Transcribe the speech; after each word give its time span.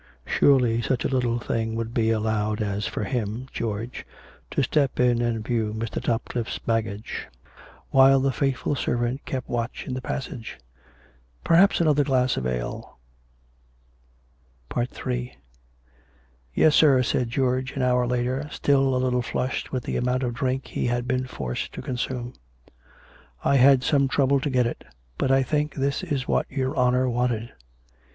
Surely 0.25 0.81
such 0.81 1.05
a 1.05 1.09
little 1.09 1.37
thing 1.37 1.75
would 1.75 1.93
be 1.93 2.09
allowed 2.09 2.59
as 2.59 2.87
for 2.87 3.03
him, 3.03 3.45
George, 3.53 4.03
to 4.49 4.63
step 4.63 4.99
in 4.99 5.21
and 5.21 5.45
view 5.45 5.75
Mr. 5.75 6.01
Topcliffe's 6.01 6.57
bag 6.57 6.85
gage, 6.85 7.27
while 7.91 8.19
the 8.19 8.31
faithful 8.31 8.73
servant 8.73 9.23
kept 9.25 9.47
watch 9.47 9.85
in 9.85 9.93
the 9.93 10.01
passage! 10.01 10.57
Perhaps 11.43 11.79
another 11.81 12.03
glass 12.03 12.35
of 12.35 12.47
ale 12.47 12.97
254 14.71 14.73
COME 14.73 14.81
RACK! 14.81 14.89
COME 14.89 15.07
ROPE! 15.07 15.35
Ill" 15.35 15.43
Yes, 16.65 16.75
sir," 16.75 17.03
said 17.03 17.29
George 17.29 17.73
an 17.73 17.83
hour 17.83 18.07
later, 18.07 18.47
still 18.51 18.95
a 18.95 18.97
little 18.97 19.21
flushed 19.21 19.71
with 19.71 19.83
the 19.83 19.97
amount 19.97 20.23
of 20.23 20.33
drink 20.33 20.65
he 20.65 20.87
had 20.87 21.07
been 21.07 21.27
forced 21.27 21.73
to 21.73 21.81
consume." 21.83 22.33
I 23.45 23.57
had 23.57 23.83
some 23.83 24.07
trouble 24.07 24.39
to 24.39 24.49
get 24.49 24.65
it. 24.65 24.83
But 25.19 25.29
I 25.29 25.43
think 25.43 25.75
this 25.75 26.01
is 26.01 26.27
what 26.27 26.49
your 26.49 26.75
honour 26.75 27.07
wanted." 27.07 27.51